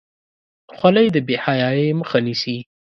[0.77, 2.57] خولۍ د بې حیايۍ مخه نیسي.